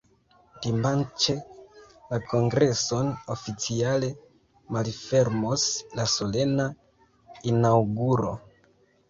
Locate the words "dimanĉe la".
0.61-2.17